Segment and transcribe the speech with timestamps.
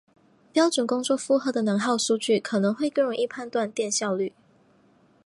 [0.51, 4.33] 标准工作负荷的能耗数据可能会更容易判断电效率。